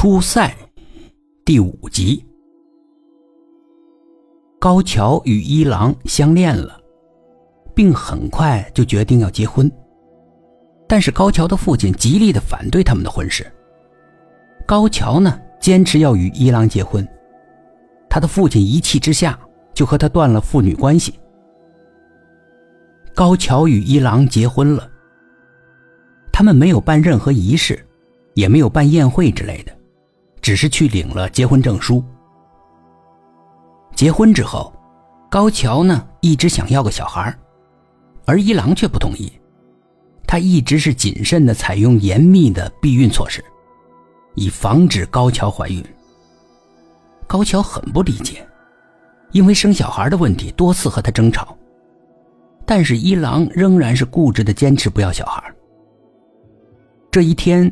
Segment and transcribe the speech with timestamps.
[0.00, 0.50] 出塞
[1.44, 2.24] 第五集，
[4.58, 6.80] 高桥与一郎相恋了，
[7.74, 9.70] 并很快就决定要结婚。
[10.88, 13.46] 但是高桥的父亲极力的反对他们的婚事。
[14.66, 17.06] 高桥呢，坚持要与一郎结婚，
[18.08, 19.38] 他的父亲一气之下
[19.74, 21.12] 就和他断了父女关系。
[23.14, 24.90] 高桥与一郎结婚了，
[26.32, 27.78] 他们没有办任何仪式。
[28.34, 29.76] 也没有办宴会之类的，
[30.40, 32.04] 只是去领了结婚证书。
[33.94, 34.72] 结婚之后，
[35.30, 37.36] 高桥呢一直想要个小孩，
[38.24, 39.32] 而一郎却不同意。
[40.26, 43.44] 他一直是谨慎的采用严密的避孕措施，
[44.34, 45.84] 以防止高桥怀孕。
[47.26, 48.46] 高桥很不理解，
[49.32, 51.56] 因为生小孩的问题多次和他争吵，
[52.64, 55.42] 但是一郎仍然是固执的坚持不要小孩。
[57.10, 57.70] 这一天。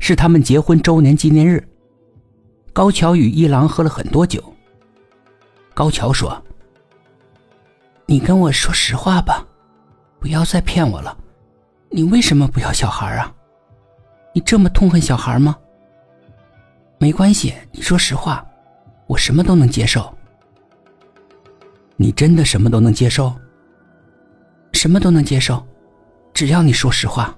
[0.00, 1.60] 是他们结婚周年纪念日。
[2.78, 4.40] 高桥与一郎喝了很多酒。
[5.74, 6.40] 高桥说
[8.06, 9.44] ：“你跟我说实话吧，
[10.20, 11.18] 不要再骗我了。
[11.90, 13.34] 你为什么不要小孩啊？
[14.32, 15.58] 你这么痛恨小孩吗？
[17.00, 18.46] 没关系，你说实话，
[19.08, 20.16] 我什么都能接受。
[21.96, 23.34] 你真的什么都能接受？
[24.72, 25.66] 什么都能接受，
[26.32, 27.36] 只要你说实话。”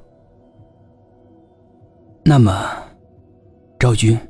[2.26, 2.70] 那么，
[3.78, 4.20] 昭君，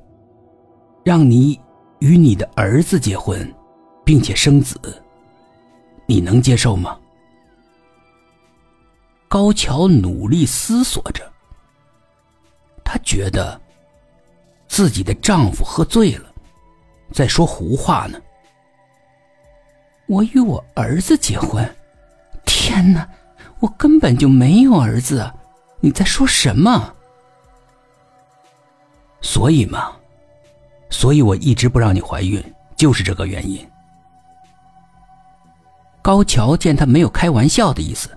[1.03, 1.59] 让你
[2.01, 3.53] 与你的儿子结婚，
[4.05, 4.79] 并且生子，
[6.07, 6.99] 你能接受吗？
[9.29, 11.31] 高桥努力思索着，
[12.85, 13.61] 她觉得
[14.67, 16.33] 自己的丈夫喝醉了，
[17.13, 18.21] 在说胡话呢。
[20.07, 21.65] 我与我儿子结婚？
[22.45, 23.09] 天哪，
[23.61, 25.33] 我根本就没有儿子！
[25.79, 26.95] 你在说什么？
[29.21, 29.97] 所以嘛，
[31.01, 32.45] 所以我一直不让你怀孕，
[32.77, 33.67] 就是这个原因。
[36.03, 38.11] 高桥见他没有开玩笑的意思，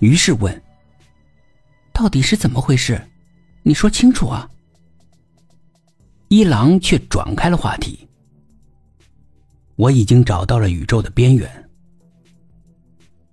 [0.00, 0.62] 于是问
[1.94, 3.00] ：“到底是怎么回事？
[3.62, 4.46] 你说清楚啊！”
[6.28, 8.06] 一郎却转开了话题
[9.76, 11.50] ：“我已经找到了宇宙的边缘。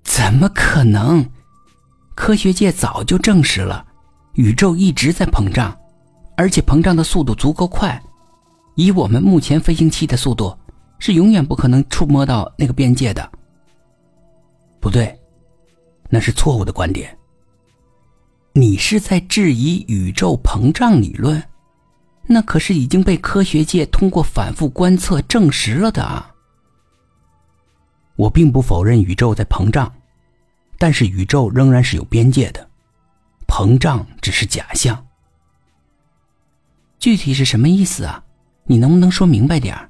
[0.01, 1.29] 怎么可能？
[2.15, 3.85] 科学界早就证实了，
[4.35, 5.77] 宇宙一直在膨胀。”
[6.37, 8.01] 而且膨胀的速度足够快，
[8.75, 10.57] 以我们目前飞行器的速度，
[10.99, 13.31] 是永远不可能触摸到那个边界的。
[14.79, 15.17] 不对，
[16.09, 17.17] 那是错误的观点。
[18.53, 21.41] 你是在质疑宇宙膨胀理论？
[22.25, 26.33] 那可是已经被科学界通过反复观测证实了的啊！
[28.15, 29.91] 我并不否认宇宙在膨胀，
[30.77, 32.69] 但是宇宙仍然是有边界的，
[33.47, 35.05] 膨胀只是假象。
[36.97, 38.23] 具体是什么意思啊？
[38.65, 39.89] 你能不能说明白点儿？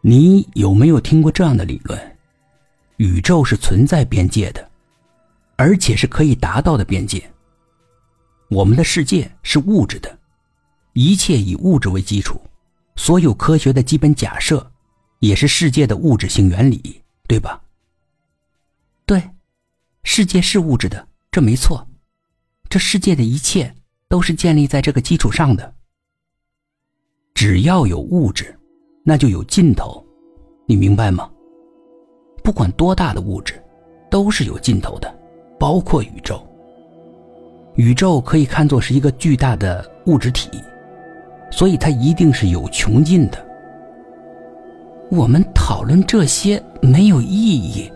[0.00, 2.16] 你有没有听过这样的理论？
[2.98, 4.70] 宇宙是存在边界的，
[5.56, 7.28] 而且是可以达到的边界。
[8.48, 10.18] 我们的世界是物质的，
[10.92, 12.40] 一切以物质为基础，
[12.96, 14.70] 所有科学的基本假设
[15.18, 17.62] 也是世界的物质性原理，对吧？
[19.04, 19.30] 对，
[20.04, 21.88] 世界是物质的，这没错。
[22.68, 23.74] 这世界的一切。
[24.08, 25.74] 都是建立在这个基础上的。
[27.36, 28.58] 只要有物质，
[29.04, 30.02] 那就有尽头，
[30.64, 31.28] 你明白吗？
[32.42, 33.62] 不管多大的物质，
[34.10, 35.14] 都是有尽头的，
[35.58, 36.42] 包括宇宙。
[37.74, 40.48] 宇宙可以看作是一个巨大的物质体，
[41.50, 43.36] 所以它一定是有穷尽的。
[45.10, 47.92] 我们讨论这些没有意义，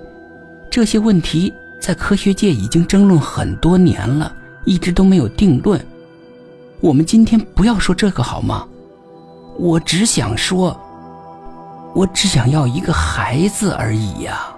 [0.70, 4.36] 这些问题在科学界已经争论很多年了，
[4.66, 5.82] 一直都没有定论。
[6.82, 8.68] 我们今天不要说这个好吗？
[9.58, 10.78] 我只想说，
[11.94, 14.54] 我只想要一个孩子而已呀。